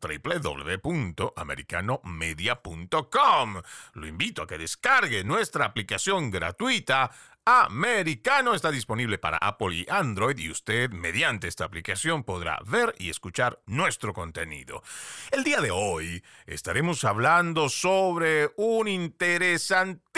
[0.83, 2.50] www.americanomedia
[3.93, 7.11] lo invito a que descargue nuestra aplicación gratuita
[7.45, 13.09] americano está disponible para Apple y Android y usted mediante esta aplicación podrá ver y
[13.09, 14.83] escuchar nuestro contenido.
[15.31, 18.87] El día de hoy estaremos hablando sobre un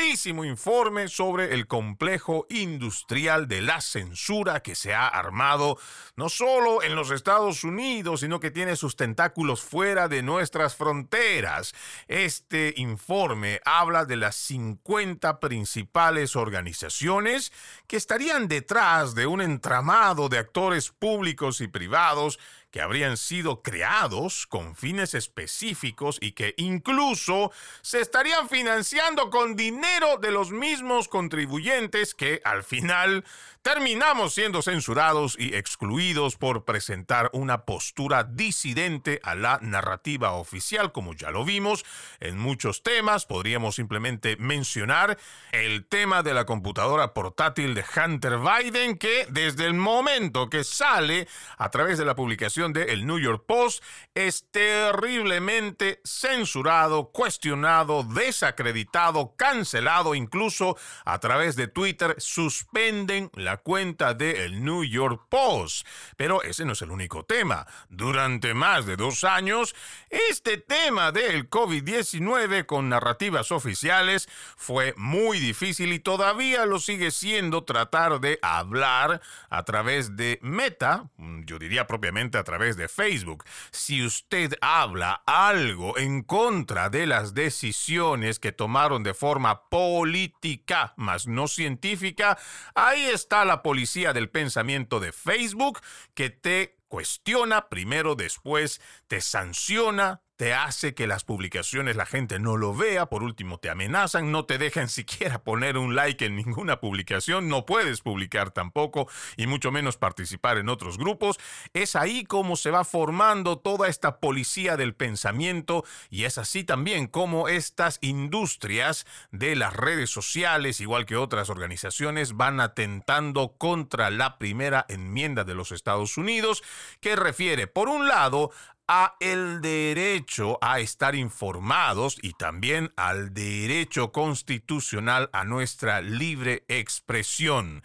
[0.03, 5.77] interesantísimo informe sobre el complejo industrial de la censura que se ha armado
[6.15, 11.73] no solo en los Estados Unidos, sino que tiene sus tentáculos fuera de nuestras fronteras.
[12.07, 17.51] Este informe habla de las 50 principales organizaciones
[17.87, 22.39] que estarían detrás de un entramado de actores públicos y privados
[22.73, 27.51] que habrían sido creados con fines específicos y que incluso
[27.83, 33.23] se estarían financiando con dinero de los mismos contribuyentes que al final
[33.61, 41.13] terminamos siendo censurados y excluidos por presentar una postura disidente a la narrativa oficial, como
[41.13, 41.85] ya lo vimos
[42.19, 43.25] en muchos temas.
[43.25, 45.17] Podríamos simplemente mencionar
[45.53, 51.27] el tema de la computadora portátil de Hunter Biden, que desde el momento que sale
[51.57, 53.83] a través de la publicación de El New York Post
[54.13, 64.45] es terriblemente censurado, cuestionado, desacreditado, cancelado, incluso a través de Twitter suspenden la cuenta de
[64.45, 65.85] el New York Post.
[66.15, 67.67] Pero ese no es el único tema.
[67.89, 69.75] Durante más de dos años,
[70.09, 77.63] este tema del COVID-19 con narrativas oficiales fue muy difícil y todavía lo sigue siendo
[77.63, 83.43] tratar de hablar a través de Meta, yo diría propiamente a través de Facebook.
[83.71, 91.25] Si usted habla algo en contra de las decisiones que tomaron de forma política, más
[91.25, 92.37] no científica,
[92.75, 95.79] ahí está la policía del pensamiento de Facebook
[96.13, 102.57] que te cuestiona primero, después te sanciona, te hace que las publicaciones la gente no
[102.57, 106.79] lo vea, por último te amenazan, no te dejan siquiera poner un like en ninguna
[106.79, 109.07] publicación, no puedes publicar tampoco
[109.37, 111.39] y mucho menos participar en otros grupos.
[111.73, 117.07] Es ahí como se va formando toda esta policía del pensamiento y es así también
[117.07, 124.37] como estas industrias de las redes sociales, igual que otras organizaciones, van atentando contra la
[124.37, 126.63] primera enmienda de los Estados Unidos,
[126.99, 128.51] que refiere, por un lado,
[128.87, 137.83] a el derecho a estar informados y también al derecho constitucional a nuestra libre expresión.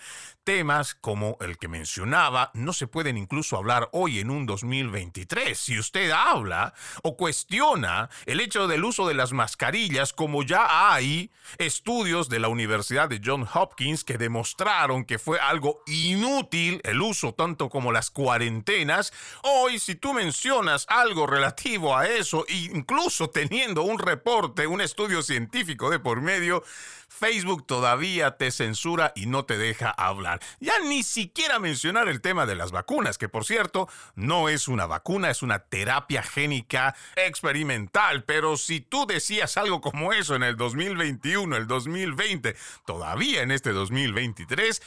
[0.49, 5.59] Temas como el que mencionaba no se pueden incluso hablar hoy en un 2023.
[5.59, 6.73] Si usted habla
[7.03, 12.49] o cuestiona el hecho del uso de las mascarillas, como ya hay estudios de la
[12.49, 18.11] Universidad de Johns Hopkins que demostraron que fue algo inútil el uso tanto como las
[18.11, 25.23] cuarentenas, hoy si tú mencionas algo relativo a eso, incluso teniendo un reporte, un estudio
[25.23, 26.65] científico de por medio,
[27.09, 30.41] Facebook todavía te censura y no te deja hablar.
[30.61, 34.87] Ya ni siquiera mencionar el tema de las vacunas, que por cierto no es una
[34.87, 40.57] vacuna, es una terapia génica experimental, pero si tú decías algo como eso en el
[40.57, 42.55] 2021, el 2020,
[42.87, 44.83] todavía en este 2023,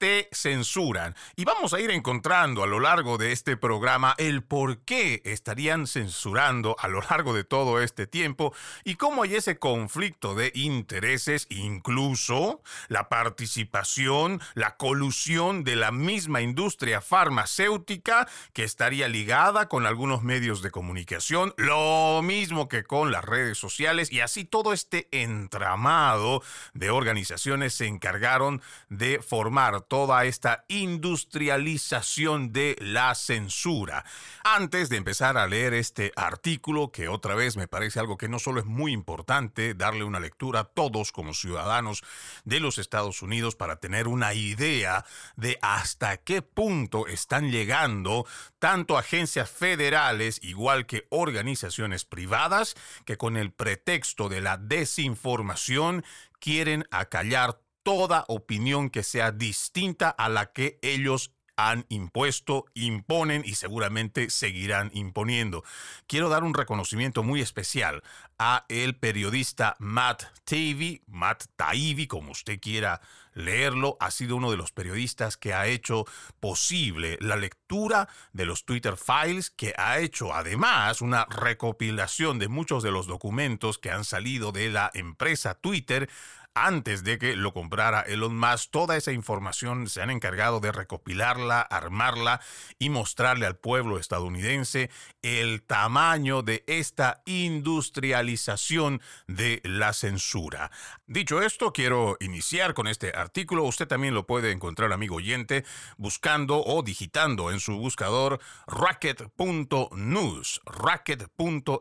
[0.00, 1.14] te censuran.
[1.36, 5.86] Y vamos a ir encontrando a lo largo de este programa el por qué estarían
[5.86, 11.46] censurando a lo largo de todo este tiempo y cómo hay ese conflicto de intereses,
[11.50, 20.22] incluso la participación, la colusión de la misma industria farmacéutica que estaría ligada con algunos
[20.22, 26.42] medios de comunicación, lo mismo que con las redes sociales y así todo este entramado
[26.72, 34.04] de organizaciones se encargaron de formar toda esta industrialización de la censura.
[34.44, 38.38] Antes de empezar a leer este artículo, que otra vez me parece algo que no
[38.38, 42.04] solo es muy importante darle una lectura a todos como ciudadanos
[42.44, 45.04] de los Estados Unidos para tener una idea
[45.34, 48.26] de hasta qué punto están llegando
[48.60, 56.04] tanto agencias federales igual que organizaciones privadas que con el pretexto de la desinformación
[56.38, 63.54] quieren acallar toda opinión que sea distinta a la que ellos han impuesto, imponen y
[63.54, 65.62] seguramente seguirán imponiendo.
[66.06, 68.02] Quiero dar un reconocimiento muy especial
[68.38, 73.02] a el periodista Matt Taibbi, Matt Taibbi, como usted quiera
[73.34, 76.06] leerlo, ha sido uno de los periodistas que ha hecho
[76.40, 82.82] posible la lectura de los Twitter Files, que ha hecho además una recopilación de muchos
[82.82, 86.08] de los documentos que han salido de la empresa Twitter
[86.54, 88.70] antes de que lo comprara Elon Musk.
[88.70, 92.40] Toda esa información se han encargado de recopilarla, armarla
[92.78, 94.90] y mostrarle al pueblo estadounidense
[95.22, 100.70] el tamaño de esta industrialización de la censura.
[101.06, 103.64] Dicho esto, quiero iniciar con este artículo.
[103.64, 105.64] Usted también lo puede encontrar, amigo oyente,
[105.96, 111.80] buscando o digitando en su buscador racket.news, racket.news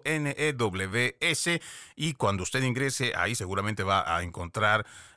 [1.96, 4.59] y cuando usted ingrese ahí seguramente va a encontrar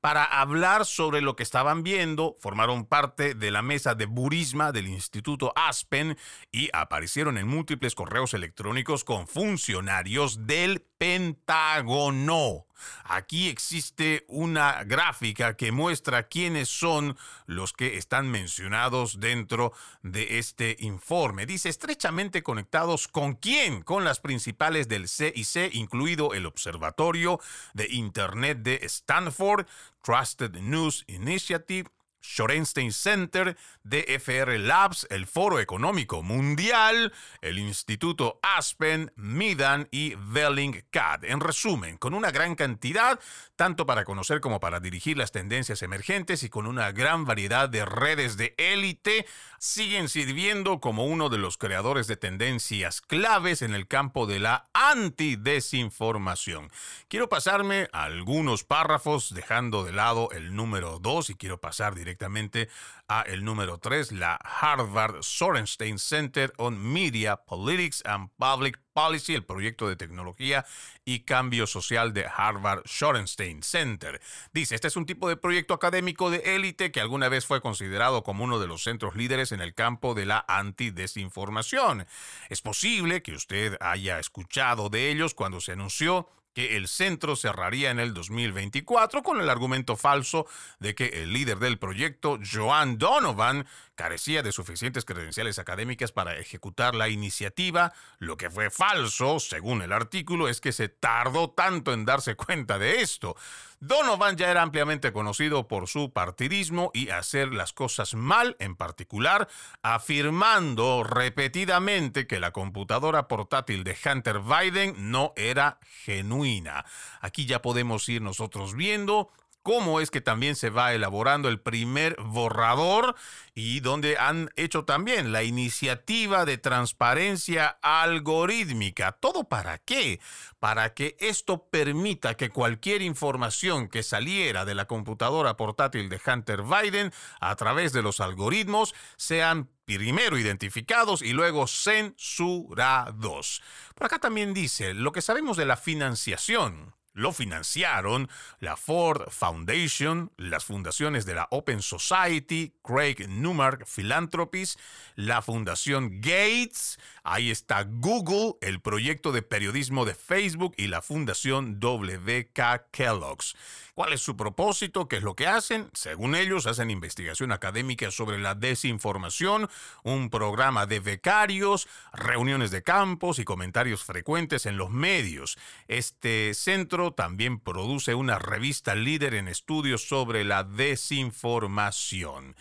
[0.00, 4.88] para hablar sobre lo que estaban viendo, formaron parte de la mesa de Burisma del
[4.88, 6.16] Instituto Aspen
[6.50, 12.68] y aparecieron en múltiples correos electrónicos con funcionarios del Pentágono.
[13.02, 19.72] Aquí existe una gráfica que muestra quiénes son los que están mencionados dentro
[20.04, 21.44] de este informe.
[21.44, 27.40] Dice estrechamente conectados con quién, con las principales del CIC, incluido el Observatorio
[27.74, 29.66] de Internet de Stanford,
[30.04, 31.90] Trusted News Initiative,
[32.22, 41.24] Shorenstein Center, DFR Labs, el Foro Económico Mundial, el Instituto Aspen, Midan y Bellingcat.
[41.24, 43.18] En resumen, con una gran cantidad,
[43.56, 47.84] tanto para conocer como para dirigir las tendencias emergentes y con una gran variedad de
[47.84, 49.26] redes de élite,
[49.58, 54.68] siguen sirviendo como uno de los creadores de tendencias claves en el campo de la
[54.72, 56.70] antidesinformación.
[57.08, 62.68] Quiero pasarme algunos párrafos dejando de lado el número 2 y quiero pasar directamente directamente
[63.08, 69.44] a el número 3, la Harvard Sorenstein Center on Media, Politics and Public Policy, el
[69.44, 70.66] proyecto de tecnología
[71.06, 74.20] y cambio social de Harvard Sorenstein Center.
[74.52, 78.22] Dice, este es un tipo de proyecto académico de élite que alguna vez fue considerado
[78.22, 82.06] como uno de los centros líderes en el campo de la antidesinformación.
[82.50, 87.90] Es posible que usted haya escuchado de ellos cuando se anunció que el centro cerraría
[87.90, 90.46] en el 2024 con el argumento falso
[90.78, 96.94] de que el líder del proyecto, Joan Donovan, carecía de suficientes credenciales académicas para ejecutar
[96.94, 97.92] la iniciativa.
[98.18, 102.78] Lo que fue falso, según el artículo, es que se tardó tanto en darse cuenta
[102.78, 103.36] de esto.
[103.84, 109.48] Donovan ya era ampliamente conocido por su partidismo y hacer las cosas mal, en particular,
[109.82, 116.84] afirmando repetidamente que la computadora portátil de Hunter Biden no era genuina.
[117.20, 119.30] Aquí ya podemos ir nosotros viendo
[119.62, 123.14] cómo es que también se va elaborando el primer borrador
[123.54, 129.12] y donde han hecho también la iniciativa de transparencia algorítmica.
[129.12, 130.20] ¿Todo para qué?
[130.58, 136.62] Para que esto permita que cualquier información que saliera de la computadora portátil de Hunter
[136.62, 143.62] Biden a través de los algoritmos sean primero identificados y luego censurados.
[143.94, 148.28] Por acá también dice, lo que sabemos de la financiación lo financiaron
[148.60, 154.78] la Ford Foundation, las fundaciones de la Open Society, Craig Newmark Philanthropies,
[155.14, 161.80] la Fundación Gates, ahí está Google, el proyecto de periodismo de Facebook y la Fundación
[161.80, 163.54] WK Kellogg's.
[163.94, 165.06] ¿Cuál es su propósito?
[165.06, 165.90] ¿Qué es lo que hacen?
[165.92, 169.68] Según ellos, hacen investigación académica sobre la desinformación,
[170.02, 175.58] un programa de becarios, reuniones de campos y comentarios frecuentes en los medios.
[175.88, 182.54] Este centro también produce una revista líder en estudios sobre la desinformación.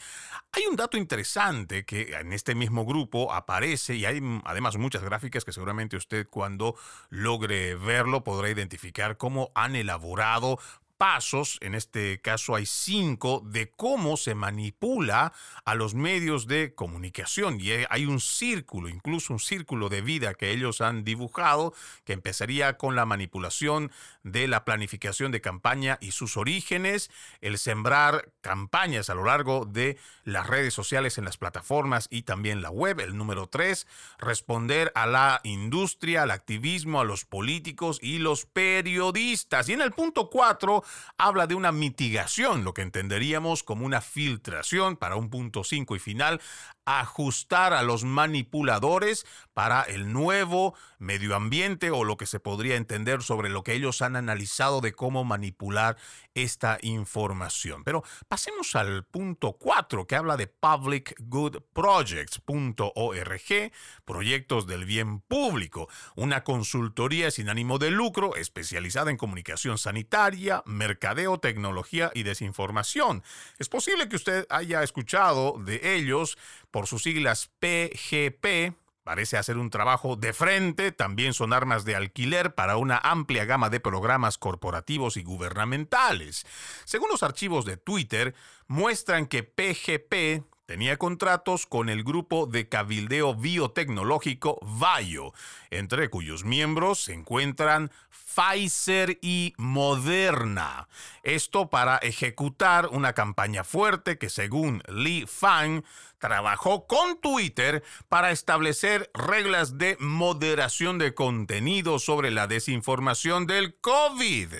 [0.54, 5.46] Hay un dato interesante que en este mismo grupo aparece y hay además muchas gráficas
[5.46, 6.76] que seguramente usted cuando
[7.10, 10.60] logre verlo podrá identificar cómo han elaborado
[11.02, 15.34] pasos, en este caso hay cinco, de cómo se manipula
[15.66, 17.60] a los medios de comunicación.
[17.60, 22.78] Y hay un círculo, incluso un círculo de vida que ellos han dibujado, que empezaría
[22.78, 27.10] con la manipulación de la planificación de campaña y sus orígenes,
[27.40, 32.62] el sembrar campañas a lo largo de las redes sociales en las plataformas y también
[32.62, 33.00] la web.
[33.00, 33.88] El número tres,
[34.20, 39.68] responder a la industria, al activismo, a los políticos y los periodistas.
[39.68, 40.84] Y en el punto cuatro,
[41.18, 46.00] habla de una mitigación, lo que entenderíamos como una filtración para un punto 5 y
[46.00, 46.42] final,
[46.86, 53.22] ajustar a los manipuladores para el nuevo medio ambiente o lo que se podría entender
[53.22, 55.98] sobre lo que ellos han analizado de cómo manipular
[56.36, 57.84] esta información.
[57.84, 63.72] Pero pasemos al punto 4 que habla de Public Good Projects.org,
[64.06, 71.40] proyectos del bien público, una consultoría sin ánimo de lucro especializada en comunicación sanitaria, mercadeo,
[71.40, 73.24] tecnología y desinformación.
[73.60, 76.38] Es posible que usted haya escuchado de ellos
[76.72, 82.54] por sus siglas PGP, Parece hacer un trabajo de frente, también son armas de alquiler
[82.54, 86.46] para una amplia gama de programas corporativos y gubernamentales.
[86.86, 88.36] Según los archivos de Twitter,
[88.68, 95.34] muestran que PGP tenía contratos con el grupo de cabildeo biotecnológico VAIO,
[95.70, 100.88] entre cuyos miembros se encuentran Pfizer y Moderna.
[101.24, 105.84] Esto para ejecutar una campaña fuerte que según Lee Fang
[106.22, 114.54] trabajó con Twitter para establecer reglas de moderación de contenido sobre la desinformación del COVID.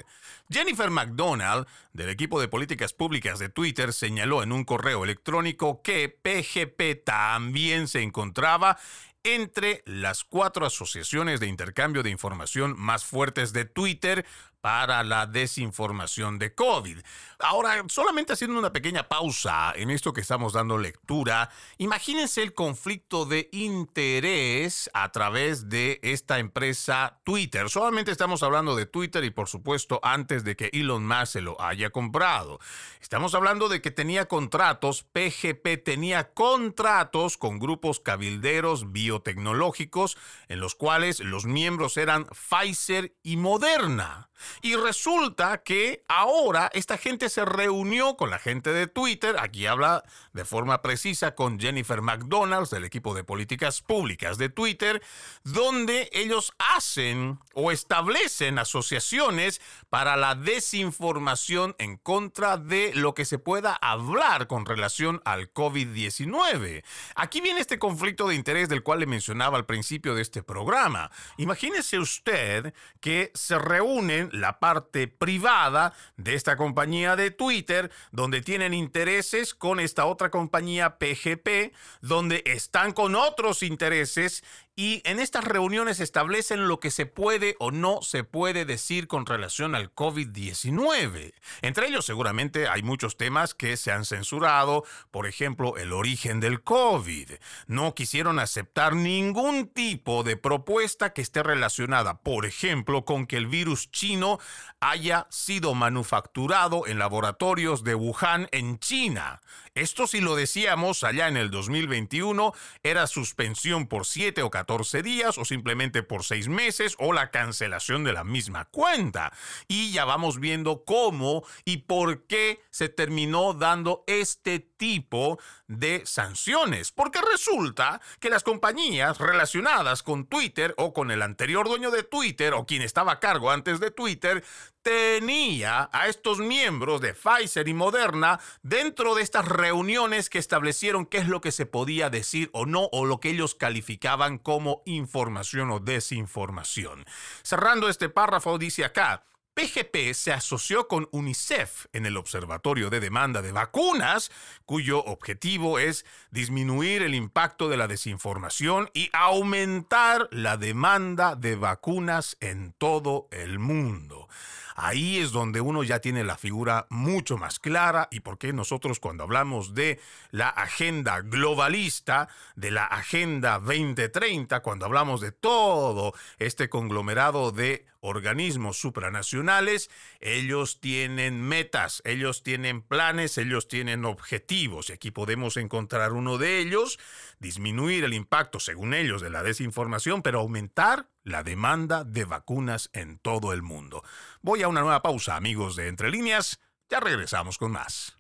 [0.50, 6.10] Jennifer McDonald, del equipo de políticas públicas de Twitter, señaló en un correo electrónico que
[6.10, 8.78] PGP también se encontraba
[9.24, 14.26] entre las cuatro asociaciones de intercambio de información más fuertes de Twitter
[14.62, 17.00] para la desinformación de COVID.
[17.40, 23.26] Ahora, solamente haciendo una pequeña pausa en esto que estamos dando lectura, imagínense el conflicto
[23.26, 27.70] de interés a través de esta empresa Twitter.
[27.70, 31.60] Solamente estamos hablando de Twitter y por supuesto antes de que Elon Musk se lo
[31.60, 32.60] haya comprado.
[33.02, 40.76] Estamos hablando de que tenía contratos, PGP tenía contratos con grupos cabilderos biotecnológicos en los
[40.76, 44.30] cuales los miembros eran Pfizer y Moderna.
[44.62, 50.04] Y resulta que ahora esta gente se reunió con la gente de Twitter, aquí habla
[50.34, 55.02] de forma precisa con Jennifer McDonald's del equipo de políticas públicas de Twitter,
[55.44, 63.40] donde ellos hacen o establecen asociaciones para la desinformación en contra de lo que se
[63.40, 66.84] pueda hablar con relación al COVID-19.
[67.16, 71.12] Aquí viene este conflicto de interés del cual le mencionaba al principio de este programa.
[71.38, 78.74] Imagínese usted que se reúnen la parte privada de esta compañía de Twitter, donde tienen
[78.74, 84.44] intereses con esta otra compañía PGP, donde están con otros intereses
[84.76, 89.26] y en estas reuniones establecen lo que se puede o no se puede decir con
[89.26, 91.34] relación al COVID-19.
[91.62, 96.64] Entre ellos seguramente hay muchos temas que se han censurado, por ejemplo, el origen del
[96.64, 97.32] COVID.
[97.68, 103.48] No quisieron aceptar ningún tipo de propuesta que esté relacionada, por ejemplo, con que el
[103.48, 104.40] virus chino
[104.80, 109.42] haya sido manufacturado en laboratorios de Wuhan en China.
[109.74, 112.54] Esto si lo decíamos allá en el 2021
[112.84, 118.04] era suspensión por 7 o 14 días o simplemente por 6 meses o la cancelación
[118.04, 119.32] de la misma cuenta.
[119.70, 126.92] Y ya vamos viendo cómo y por qué se terminó dando este tipo de sanciones.
[126.92, 132.56] Porque resulta que las compañías relacionadas con Twitter o con el anterior dueño de Twitter
[132.56, 134.44] o quien estaba a cargo antes de Twitter
[134.82, 141.20] tenía a estos miembros de Pfizer y Moderna dentro de estas reuniones que establecieron qué
[141.20, 145.70] es lo que se podía decir o no o lo que ellos calificaban como información
[145.70, 147.06] o desinformación.
[147.44, 153.42] Cerrando este párrafo dice acá, PGP se asoció con UNICEF en el Observatorio de Demanda
[153.42, 154.32] de Vacunas,
[154.66, 162.38] cuyo objetivo es disminuir el impacto de la desinformación y aumentar la demanda de vacunas
[162.40, 164.30] en todo el mundo.
[164.76, 169.00] Ahí es donde uno ya tiene la figura mucho más clara y por qué nosotros
[169.00, 170.00] cuando hablamos de
[170.32, 178.78] la agenda globalista, de la agenda 2030, cuando hablamos de todo este conglomerado de organismos
[178.78, 184.90] supranacionales, ellos tienen metas, ellos tienen planes, ellos tienen objetivos.
[184.90, 187.00] Y aquí podemos encontrar uno de ellos,
[187.40, 193.20] disminuir el impacto, según ellos, de la desinformación, pero aumentar la demanda de vacunas en
[193.20, 194.04] todo el mundo.
[194.42, 196.60] Voy a una nueva pausa, amigos de Entre Líneas.
[196.90, 198.18] Ya regresamos con más.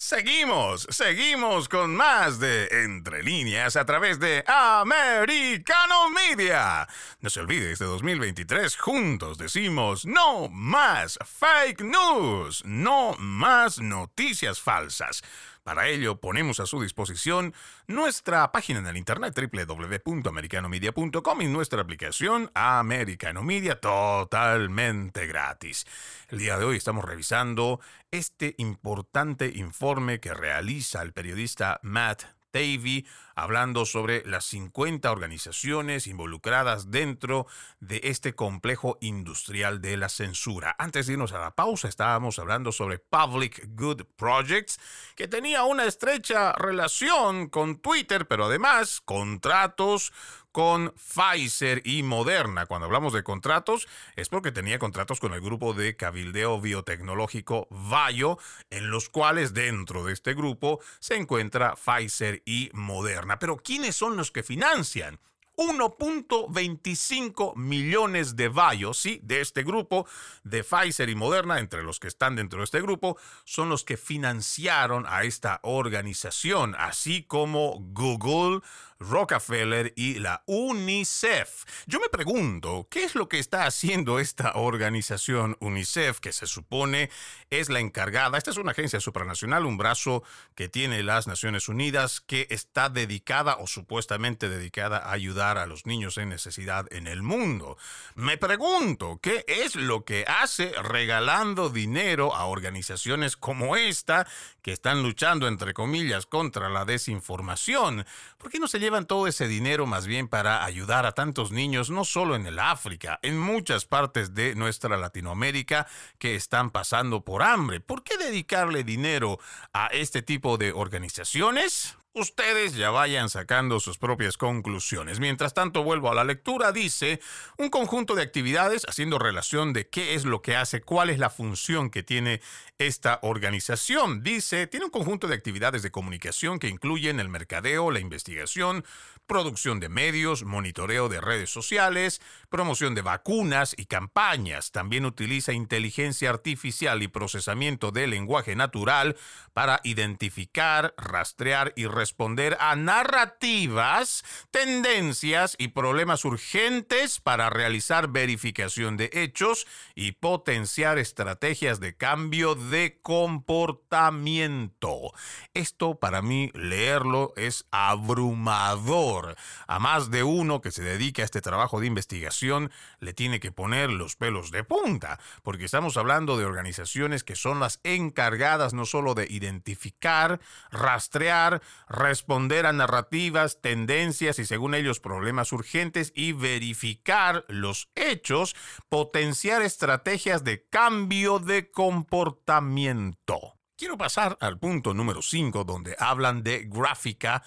[0.00, 6.88] Seguimos, seguimos con más de Entre Líneas a través de Americano Media.
[7.18, 15.20] No se olvide, este 2023 juntos decimos no más fake news, no más noticias falsas.
[15.68, 17.52] Para ello ponemos a su disposición
[17.86, 25.84] nuestra página en el internet www.americanomedia.com y nuestra aplicación Americano Media totalmente gratis.
[26.30, 33.06] El día de hoy estamos revisando este importante informe que realiza el periodista Matt Davy,
[33.34, 37.46] hablando sobre las 50 organizaciones involucradas dentro
[37.80, 40.74] de este complejo industrial de la censura.
[40.78, 44.80] Antes de irnos a la pausa, estábamos hablando sobre Public Good Projects,
[45.14, 50.12] que tenía una estrecha relación con Twitter, pero además contratos
[50.58, 52.66] con Pfizer y Moderna.
[52.66, 58.38] Cuando hablamos de contratos, es porque tenía contratos con el grupo de cabildeo biotecnológico Vayo,
[58.68, 63.38] en los cuales dentro de este grupo se encuentra Pfizer y Moderna.
[63.38, 65.20] Pero ¿quiénes son los que financian?
[65.58, 70.06] 1.25 millones de vallos, sí, de este grupo,
[70.44, 73.96] de Pfizer y Moderna, entre los que están dentro de este grupo, son los que
[73.96, 78.60] financiaron a esta organización, así como Google,
[79.00, 81.64] Rockefeller y la UNICEF.
[81.86, 87.10] Yo me pregunto, ¿qué es lo que está haciendo esta organización UNICEF que se supone
[87.50, 88.38] es la encargada?
[88.38, 90.22] Esta es una agencia supranacional, un brazo
[90.54, 95.86] que tiene las Naciones Unidas que está dedicada o supuestamente dedicada a ayudar a los
[95.86, 97.76] niños en necesidad en el mundo.
[98.14, 104.26] Me pregunto, ¿qué es lo que hace regalando dinero a organizaciones como esta
[104.62, 108.06] que están luchando, entre comillas, contra la desinformación?
[108.38, 111.90] ¿Por qué no se llevan todo ese dinero más bien para ayudar a tantos niños,
[111.90, 115.86] no solo en el África, en muchas partes de nuestra Latinoamérica
[116.18, 117.80] que están pasando por hambre.
[117.80, 119.40] ¿Por qué dedicarle dinero
[119.74, 121.97] a este tipo de organizaciones?
[122.14, 125.20] Ustedes ya vayan sacando sus propias conclusiones.
[125.20, 126.72] Mientras tanto, vuelvo a la lectura.
[126.72, 127.20] Dice,
[127.58, 131.30] un conjunto de actividades haciendo relación de qué es lo que hace, cuál es la
[131.30, 132.40] función que tiene
[132.78, 134.22] esta organización.
[134.22, 138.84] Dice, tiene un conjunto de actividades de comunicación que incluyen el mercadeo, la investigación,
[139.26, 144.72] producción de medios, monitoreo de redes sociales, promoción de vacunas y campañas.
[144.72, 149.16] También utiliza inteligencia artificial y procesamiento de lenguaje natural
[149.52, 159.10] para identificar, rastrear y responder a narrativas, tendencias y problemas urgentes para realizar verificación de
[159.12, 165.12] hechos y potenciar estrategias de cambio de comportamiento.
[165.54, 171.40] Esto para mí leerlo es abrumador a más de uno que se dedica a este
[171.40, 176.44] trabajo de investigación le tiene que poner los pelos de punta, porque estamos hablando de
[176.44, 184.44] organizaciones que son las encargadas no solo de identificar, rastrear, responder a narrativas, tendencias y
[184.44, 188.54] según ellos problemas urgentes y verificar los hechos,
[188.88, 193.54] potenciar estrategias de cambio de comportamiento.
[193.76, 197.42] Quiero pasar al punto número 5 donde hablan de gráfica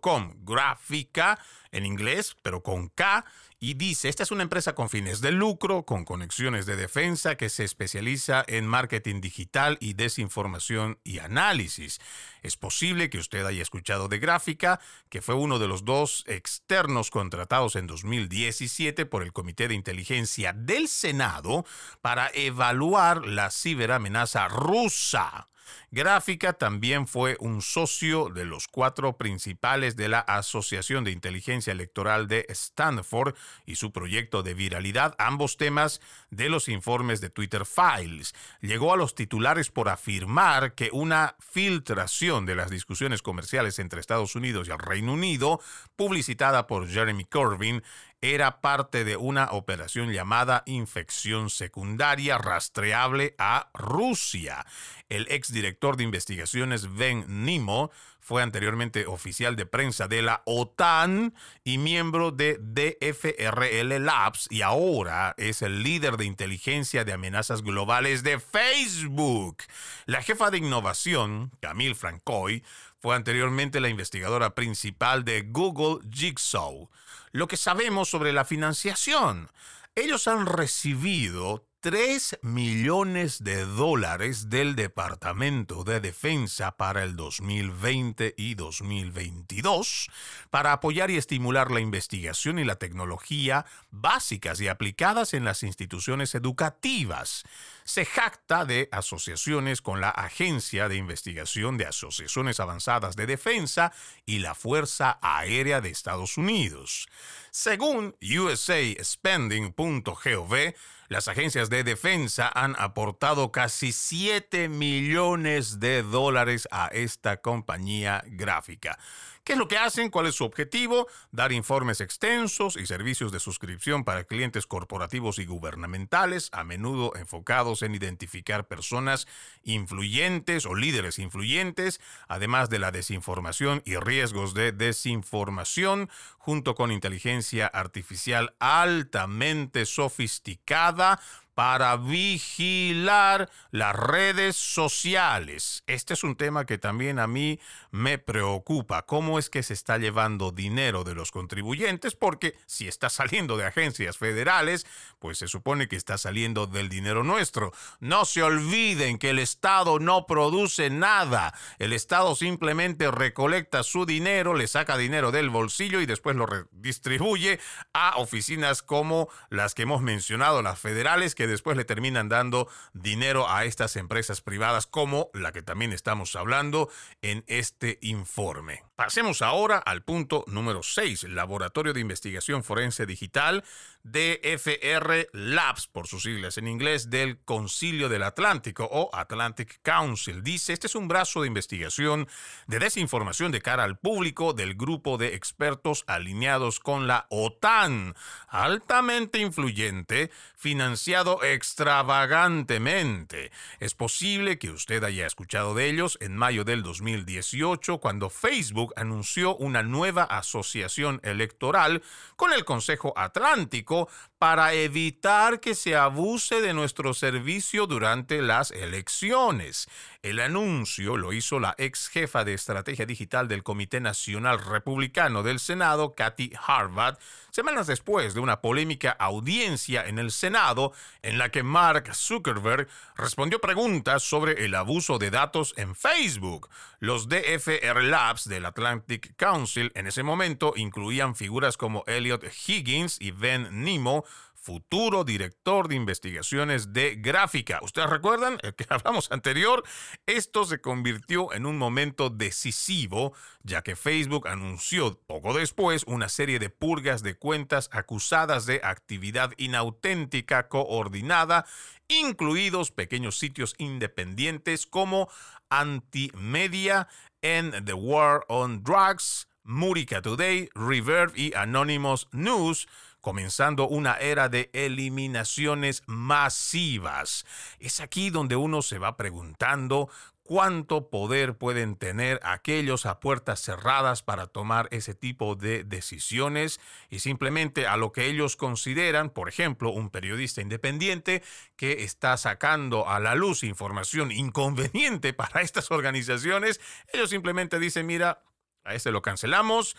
[0.00, 1.38] .com, gráfica
[1.70, 3.26] en inglés, pero con K,
[3.60, 7.48] y dice, esta es una empresa con fines de lucro, con conexiones de defensa, que
[7.48, 12.00] se especializa en marketing digital y desinformación y análisis.
[12.42, 17.10] Es posible que usted haya escuchado de Gráfica, que fue uno de los dos externos
[17.10, 21.64] contratados en 2017 por el Comité de Inteligencia del Senado
[22.02, 25.48] para evaluar la ciberamenaza rusa.
[25.90, 32.28] Gráfica también fue un socio de los cuatro principales de la Asociación de Inteligencia Electoral
[32.28, 33.34] de Stanford
[33.66, 36.00] y su proyecto de viralidad, ambos temas
[36.30, 38.34] de los informes de Twitter Files.
[38.60, 44.34] Llegó a los titulares por afirmar que una filtración de las discusiones comerciales entre Estados
[44.34, 45.60] Unidos y el Reino Unido,
[45.96, 47.82] publicitada por Jeremy Corbyn,
[48.32, 54.64] era parte de una operación llamada infección secundaria rastreable a Rusia.
[55.10, 61.34] El exdirector de investigaciones Ben Nimo fue anteriormente oficial de prensa de la OTAN
[61.64, 68.22] y miembro de DFRL Labs y ahora es el líder de inteligencia de amenazas globales
[68.22, 69.58] de Facebook.
[70.06, 72.64] La jefa de innovación, Camille Francoy,
[73.00, 76.88] fue anteriormente la investigadora principal de Google Jigsaw.
[77.34, 79.50] Lo que sabemos sobre la financiación.
[79.96, 88.54] Ellos han recibido 3 millones de dólares del Departamento de Defensa para el 2020 y
[88.54, 90.10] 2022
[90.50, 96.36] para apoyar y estimular la investigación y la tecnología básicas y aplicadas en las instituciones
[96.36, 97.42] educativas.
[97.86, 103.92] Se jacta de asociaciones con la Agencia de Investigación de Asociaciones Avanzadas de Defensa
[104.24, 107.06] y la Fuerza Aérea de Estados Unidos.
[107.50, 110.74] Según usaspending.gov,
[111.08, 118.98] las agencias de defensa han aportado casi 7 millones de dólares a esta compañía gráfica.
[119.44, 120.08] ¿Qué es lo que hacen?
[120.08, 121.06] ¿Cuál es su objetivo?
[121.30, 127.82] Dar informes extensos y servicios de suscripción para clientes corporativos y gubernamentales, a menudo enfocados
[127.82, 129.28] en identificar personas
[129.62, 137.66] influyentes o líderes influyentes, además de la desinformación y riesgos de desinformación, junto con inteligencia
[137.66, 141.20] artificial altamente sofisticada
[141.54, 145.84] para vigilar las redes sociales.
[145.86, 149.02] Este es un tema que también a mí me preocupa.
[149.06, 152.14] ¿Cómo es que se está llevando dinero de los contribuyentes?
[152.14, 154.86] Porque si está saliendo de agencias federales,
[155.18, 157.72] pues se supone que está saliendo del dinero nuestro.
[158.00, 161.54] No se olviden que el Estado no produce nada.
[161.78, 167.60] El Estado simplemente recolecta su dinero, le saca dinero del bolsillo y después lo redistribuye
[167.92, 173.48] a oficinas como las que hemos mencionado, las federales, que después le terminan dando dinero
[173.48, 176.88] a estas empresas privadas como la que también estamos hablando
[177.22, 178.82] en este informe.
[178.96, 183.64] Pasemos ahora al punto número 6, Laboratorio de Investigación Forense Digital,
[184.04, 190.44] DFR Labs, por sus siglas en inglés, del Concilio del Atlántico o Atlantic Council.
[190.44, 192.28] Dice, este es un brazo de investigación
[192.68, 198.14] de desinformación de cara al público del grupo de expertos alineados con la OTAN,
[198.46, 203.50] altamente influyente, financiado extravagantemente.
[203.80, 209.56] Es posible que usted haya escuchado de ellos en mayo del 2018, cuando Facebook Anunció
[209.56, 212.02] una nueva asociación electoral
[212.36, 214.08] con el Consejo Atlántico
[214.44, 219.88] para evitar que se abuse de nuestro servicio durante las elecciones.
[220.22, 225.60] El anuncio lo hizo la ex jefa de estrategia digital del Comité Nacional Republicano del
[225.60, 227.16] Senado, Kathy Harvard,
[227.50, 233.60] semanas después de una polémica audiencia en el Senado en la que Mark Zuckerberg respondió
[233.60, 236.68] preguntas sobre el abuso de datos en Facebook.
[237.00, 243.30] Los DFR Labs del Atlantic Council en ese momento incluían figuras como Elliot Higgins y
[243.30, 244.24] Ben Nemo,
[244.64, 247.80] futuro director de investigaciones de gráfica.
[247.82, 249.84] ¿Ustedes recuerdan el que hablamos anterior?
[250.24, 256.58] Esto se convirtió en un momento decisivo, ya que Facebook anunció poco después una serie
[256.58, 261.66] de purgas de cuentas acusadas de actividad inauténtica coordinada,
[262.08, 265.28] incluidos pequeños sitios independientes como
[265.68, 267.08] Antimedia
[267.42, 272.86] en The War on Drugs, Murica Today, Reverb y Anonymous News,
[273.24, 277.46] comenzando una era de eliminaciones masivas.
[277.78, 280.10] Es aquí donde uno se va preguntando
[280.42, 287.20] cuánto poder pueden tener aquellos a puertas cerradas para tomar ese tipo de decisiones y
[287.20, 291.42] simplemente a lo que ellos consideran, por ejemplo, un periodista independiente
[291.76, 296.78] que está sacando a la luz información inconveniente para estas organizaciones,
[297.10, 298.42] ellos simplemente dicen, mira,
[298.84, 299.96] a este lo cancelamos,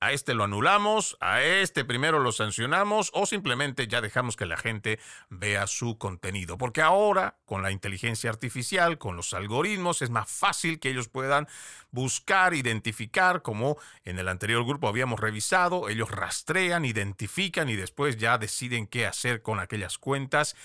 [0.00, 4.56] a este lo anulamos, a este primero lo sancionamos o simplemente ya dejamos que la
[4.56, 4.98] gente
[5.30, 6.58] vea su contenido.
[6.58, 11.48] Porque ahora, con la inteligencia artificial, con los algoritmos, es más fácil que ellos puedan
[11.90, 18.36] buscar, identificar, como en el anterior grupo habíamos revisado, ellos rastrean, identifican y después ya
[18.36, 20.56] deciden qué hacer con aquellas cuentas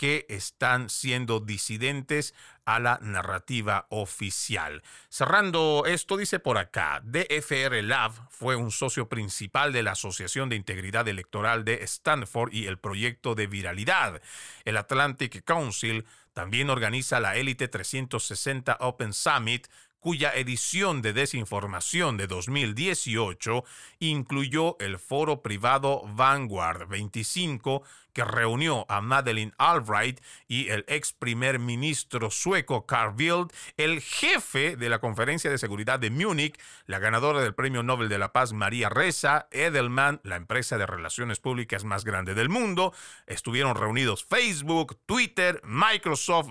[0.00, 2.34] que están siendo disidentes
[2.64, 4.82] a la narrativa oficial.
[5.10, 10.56] Cerrando esto, dice por acá, DFR Lab fue un socio principal de la Asociación de
[10.56, 14.22] Integridad Electoral de Stanford y el proyecto de viralidad.
[14.64, 19.68] El Atlantic Council también organiza la Elite 360 Open Summit,
[20.00, 23.64] cuya edición de desinformación de 2018
[24.00, 27.82] incluyó el foro privado Vanguard 25,
[28.12, 34.76] que reunió a Madeleine Albright y el ex primer ministro sueco Carl Bildt, el jefe
[34.76, 38.52] de la Conferencia de Seguridad de Múnich, la ganadora del Premio Nobel de la Paz
[38.52, 42.92] María Reza, Edelman, la empresa de relaciones públicas más grande del mundo.
[43.26, 46.48] Estuvieron reunidos Facebook, Twitter, Microsoft,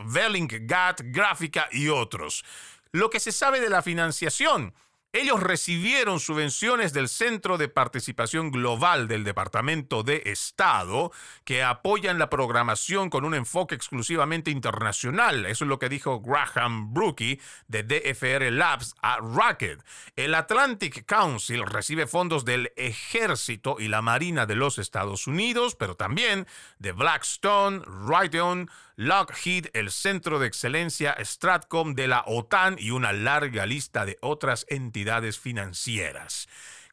[0.62, 2.44] Gat, Gráfica y otros.
[2.92, 4.74] Lo que se sabe de la financiación
[5.12, 11.12] ellos recibieron subvenciones del Centro de Participación Global del Departamento de Estado,
[11.46, 15.48] que apoyan la programación con un enfoque exclusivamente internacional.
[15.48, 19.84] Eso es lo que dijo Graham Brookie de DFR Labs a Rocket.
[20.16, 25.96] El Atlantic Council recibe fondos del Ejército y la Marina de los Estados Unidos, pero
[25.96, 26.46] también
[26.78, 28.70] de Blackstone, Raytheon,
[29.02, 34.66] Lockheed, el Centro de Excelencia Stratcom de la OTAN y una larga lista de otras
[34.68, 36.50] entidades financieras.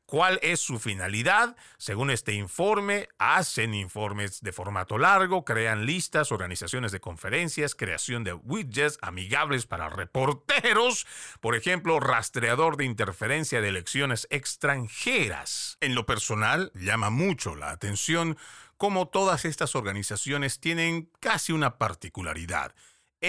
[0.07, 1.57] ¿Cuál es su finalidad?
[1.79, 8.35] Según este informe, hacen informes de formato largo, crean listas, organizaciones de conferencias, creación de
[8.35, 11.09] widgets amigables para reporteros,
[11.41, 15.77] por ejemplo, rastreador de interferencia de elecciones extranjeras.
[15.81, 18.39] En lo personal, llama mucho la atención
[18.77, 22.75] cómo todas estas organizaciones tienen casi una particularidad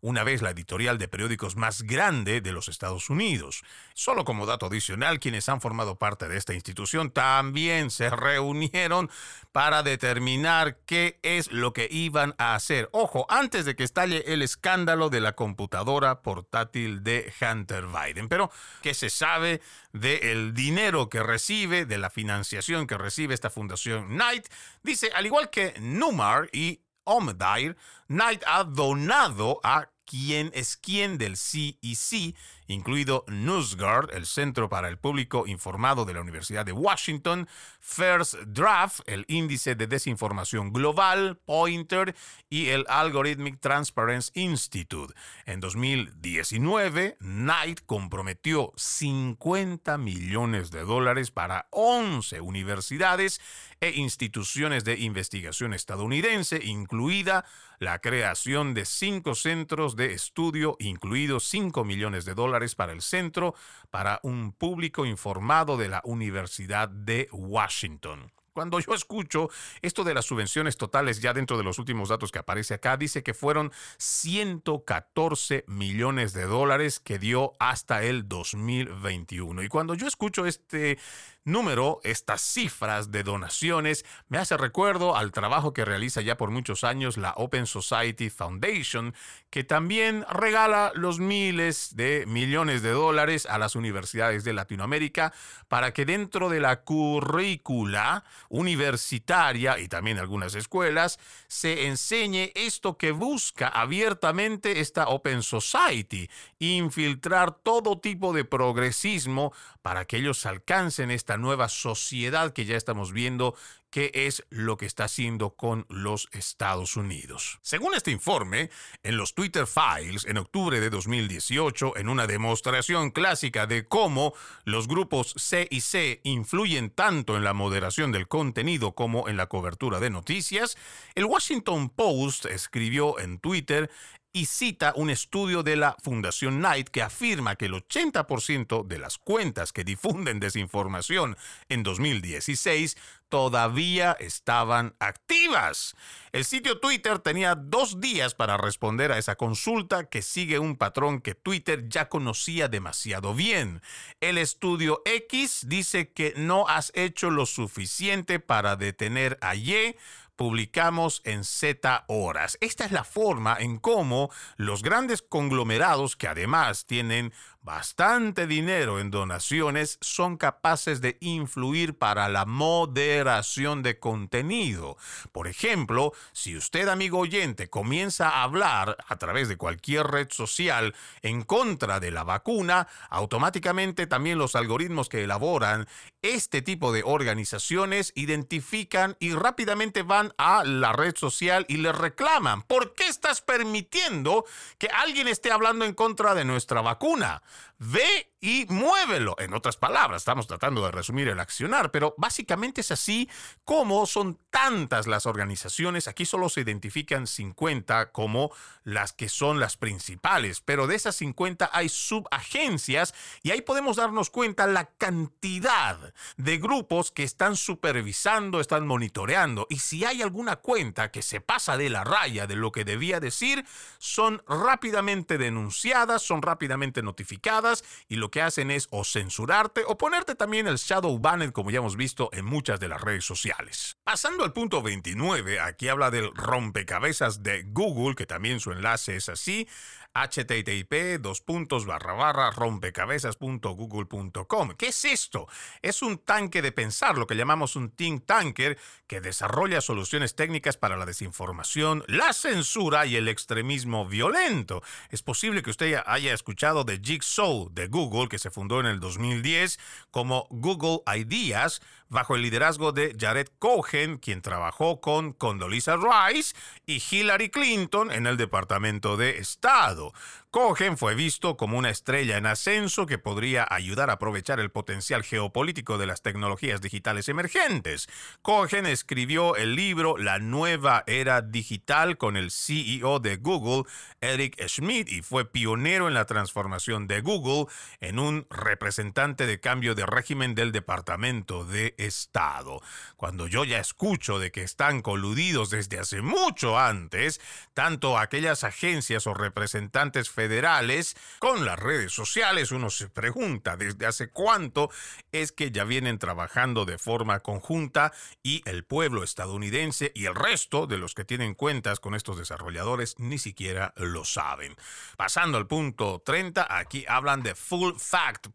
[0.00, 3.62] Una vez la editorial de periódicos más grande de los Estados Unidos.
[3.94, 9.10] Solo como dato adicional, quienes han formado parte de esta institución también se reunieron
[9.50, 12.88] para determinar qué es lo que iban a hacer.
[12.92, 18.28] Ojo, antes de que estalle el escándalo de la computadora portátil de Hunter Biden.
[18.28, 18.50] Pero,
[18.82, 19.60] ¿qué se sabe
[19.92, 24.46] del dinero que recibe, de la financiación que recibe esta fundación Knight?
[24.82, 27.76] Dice, al igual que Numar y Omdair,
[28.08, 32.34] Knight ha donado a quien es quien del CEC
[32.66, 37.48] incluido NewsGuard, el Centro para el Público Informado de la Universidad de Washington,
[37.80, 42.14] First Draft, el Índice de Desinformación Global, Pointer
[42.48, 45.12] y el Algorithmic Transparency Institute.
[45.44, 53.40] En 2019, Knight comprometió 50 millones de dólares para 11 universidades
[53.80, 57.44] e instituciones de investigación estadounidense, incluida
[57.78, 63.54] la creación de cinco centros de estudio, incluidos 5 millones de dólares para el centro,
[63.90, 68.32] para un público informado de la Universidad de Washington.
[68.54, 69.50] Cuando yo escucho
[69.82, 73.24] esto de las subvenciones totales, ya dentro de los últimos datos que aparece acá, dice
[73.24, 79.64] que fueron 114 millones de dólares que dio hasta el 2021.
[79.64, 80.98] Y cuando yo escucho este
[81.44, 86.84] número, estas cifras de donaciones, me hace recuerdo al trabajo que realiza ya por muchos
[86.84, 89.14] años la Open Society Foundation,
[89.50, 95.32] que también regala los miles de millones de dólares a las universidades de Latinoamérica
[95.68, 103.12] para que dentro de la currícula universitaria y también algunas escuelas se enseñe esto que
[103.12, 111.33] busca abiertamente esta Open Society, infiltrar todo tipo de progresismo para que ellos alcancen esta
[111.36, 113.54] nueva sociedad que ya estamos viendo
[113.94, 117.60] qué es lo que está haciendo con los Estados Unidos.
[117.62, 118.68] Según este informe,
[119.04, 124.88] en los Twitter Files, en octubre de 2018, en una demostración clásica de cómo los
[124.88, 130.00] grupos C y C influyen tanto en la moderación del contenido como en la cobertura
[130.00, 130.76] de noticias,
[131.14, 133.92] el Washington Post escribió en Twitter
[134.36, 139.16] y cita un estudio de la Fundación Knight que afirma que el 80% de las
[139.16, 141.36] cuentas que difunden desinformación
[141.68, 142.96] en 2016
[143.28, 145.94] todavía estaban activas.
[146.32, 151.20] El sitio Twitter tenía dos días para responder a esa consulta que sigue un patrón
[151.20, 153.82] que Twitter ya conocía demasiado bien.
[154.20, 159.96] El estudio X dice que no has hecho lo suficiente para detener a Y
[160.36, 162.58] publicamos en Z horas.
[162.60, 167.32] Esta es la forma en cómo los grandes conglomerados que además tienen
[167.64, 174.98] bastante dinero en donaciones son capaces de influir para la moderación de contenido.
[175.32, 180.94] Por ejemplo, si usted, amigo oyente, comienza a hablar a través de cualquier red social
[181.22, 185.88] en contra de la vacuna, automáticamente también los algoritmos que elaboran
[186.20, 192.62] este tipo de organizaciones identifican y rápidamente van a la red social y le reclaman,
[192.62, 194.44] ¿por qué estás permitiendo
[194.78, 197.42] que alguien esté hablando en contra de nuestra vacuna?
[197.78, 199.36] Ve y muévelo.
[199.38, 203.26] En otras palabras, estamos tratando de resumir el accionar, pero básicamente es así
[203.64, 206.08] como son tantas las organizaciones.
[206.08, 211.70] Aquí solo se identifican 50 como las que son las principales, pero de esas 50
[211.72, 218.86] hay subagencias y ahí podemos darnos cuenta la cantidad de grupos que están supervisando, están
[218.86, 222.84] monitoreando y si hay alguna cuenta que se pasa de la raya de lo que
[222.84, 223.64] debía decir,
[223.98, 230.34] son rápidamente denunciadas, son rápidamente notificadas y lo que hacen es o censurarte o ponerte
[230.34, 233.96] también el shadow banner como ya hemos visto en muchas de las redes sociales.
[234.02, 239.28] Pasando al punto 29, aquí habla del rompecabezas de Google, que también su enlace es
[239.28, 239.68] así
[240.14, 244.70] http dos puntos barra barra rompecabezas.google.com.
[244.78, 245.48] ¿Qué es esto?
[245.82, 250.76] Es un tanque de pensar, lo que llamamos un think tanker, que desarrolla soluciones técnicas
[250.76, 254.82] para la desinformación, la censura y el extremismo violento.
[255.10, 259.00] Es posible que usted haya escuchado de Jigsaw de Google, que se fundó en el
[259.00, 259.78] 2010
[260.10, 261.82] como Google Ideas,
[262.14, 266.54] bajo el liderazgo de Jared Cohen, quien trabajó con Condoleezza Rice
[266.86, 270.12] y Hillary Clinton en el Departamento de Estado.
[270.54, 275.24] Cohen fue visto como una estrella en ascenso que podría ayudar a aprovechar el potencial
[275.24, 278.08] geopolítico de las tecnologías digitales emergentes.
[278.40, 283.90] Cohen escribió el libro La nueva era digital con el CEO de Google,
[284.20, 287.66] Eric Schmidt, y fue pionero en la transformación de Google
[287.98, 292.80] en un representante de cambio de régimen del Departamento de Estado.
[293.16, 297.40] Cuando yo ya escucho de que están coludidos desde hace mucho antes,
[297.74, 302.70] tanto aquellas agencias o representantes federales federales con las redes sociales.
[302.70, 304.90] Uno se pregunta desde hace cuánto
[305.32, 310.86] es que ya vienen trabajando de forma conjunta y el pueblo estadounidense y el resto
[310.86, 314.76] de los que tienen cuentas con estos desarrolladores ni siquiera lo saben.
[315.16, 318.52] Pasando al punto 30, aquí hablan de fullfact.org,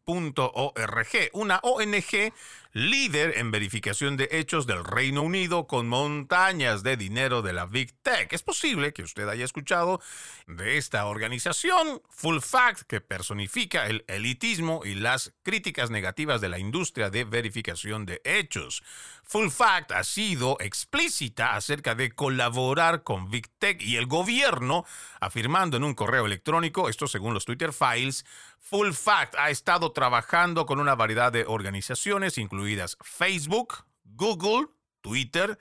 [1.33, 2.33] una ONG
[2.71, 7.93] líder en verificación de hechos del Reino Unido con montañas de dinero de la Big
[8.03, 8.31] Tech.
[8.31, 10.01] Es posible que usted haya escuchado
[10.45, 16.59] de esta organización, Full Fact, que personifica el elitismo y las críticas negativas de la
[16.59, 18.83] industria de verificación de hechos.
[19.31, 24.85] Full Fact ha sido explícita acerca de colaborar con Big Tech y el gobierno,
[25.19, 28.25] afirmando en un correo electrónico, esto según los Twitter Files,
[28.57, 34.69] Full Fact ha estado trabajando con una variedad de organizaciones, incluidas Facebook, Google,
[35.01, 35.59] Twitter,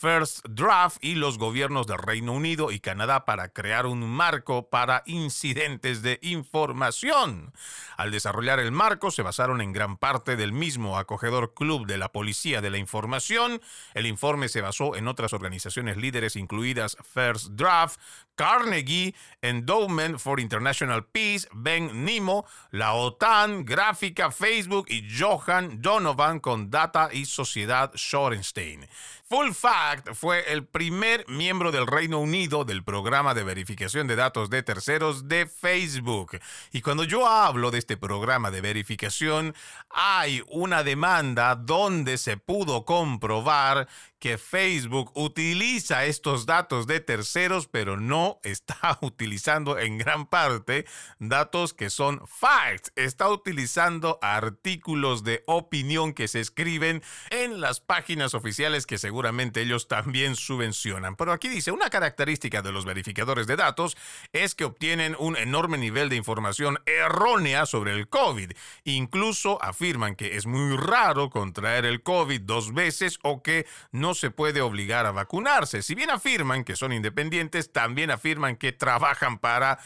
[0.00, 5.02] First Draft y los gobiernos del Reino Unido y Canadá para crear un marco para
[5.04, 7.52] incidentes de información.
[7.98, 12.12] Al desarrollar el marco se basaron en gran parte del mismo acogedor Club de la
[12.12, 13.60] Policía de la Información.
[13.92, 18.00] El informe se basó en otras organizaciones líderes incluidas First Draft,
[18.36, 26.70] Carnegie, Endowment for International Peace, Ben Nimo, la OTAN, Gráfica, Facebook y Johan Donovan con
[26.70, 28.88] Data y Sociedad Shorenstein.
[29.30, 34.50] Full Fact fue el primer miembro del Reino Unido del programa de verificación de datos
[34.50, 36.40] de terceros de Facebook.
[36.72, 39.54] Y cuando yo hablo de este programa de verificación,
[39.88, 43.86] hay una demanda donde se pudo comprobar
[44.20, 50.84] que Facebook utiliza estos datos de terceros, pero no está utilizando en gran parte
[51.18, 52.92] datos que son facts.
[52.96, 59.86] Está utilizando artículos de opinión que se escriben en las páginas oficiales que seguramente ellos
[59.86, 61.14] también subvencionan.
[61.14, 63.98] Pero aquí dice, una característica de los verificadores de datos
[64.32, 68.52] es que obtienen un enorme nivel de información errónea sobre el COVID.
[68.84, 74.30] Incluso afirman que es muy raro contraer el COVID dos veces o que no se
[74.30, 75.82] puede obligar a vacunarse.
[75.82, 79.80] Si bien afirman que son independientes, también afirman que trabajan para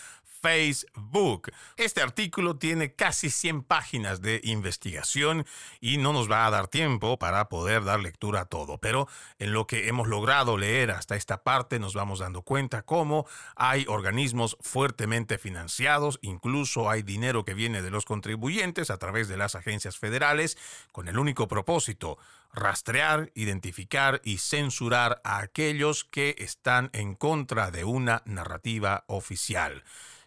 [0.44, 1.50] Facebook.
[1.78, 5.46] Este artículo tiene casi 100 páginas de investigación
[5.80, 9.54] y no nos va a dar tiempo para poder dar lectura a todo, pero en
[9.54, 13.26] lo que hemos logrado leer hasta esta parte nos vamos dando cuenta cómo
[13.56, 19.38] hay organismos fuertemente financiados, incluso hay dinero que viene de los contribuyentes a través de
[19.38, 20.58] las agencias federales
[20.92, 22.18] con el único propósito
[22.52, 29.82] rastrear, identificar y censurar a aquellos que están en contra de una narrativa oficial.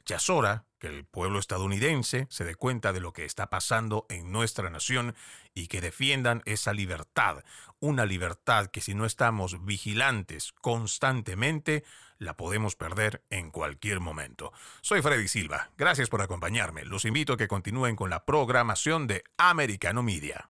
[0.07, 4.05] Ya es hora que el pueblo estadounidense se dé cuenta de lo que está pasando
[4.07, 5.15] en nuestra nación
[5.53, 7.43] y que defiendan esa libertad,
[7.81, 11.83] una libertad que si no estamos vigilantes constantemente,
[12.19, 14.53] la podemos perder en cualquier momento.
[14.79, 16.85] Soy Freddy Silva, gracias por acompañarme.
[16.85, 20.45] Los invito a que continúen con la programación de Americano Media.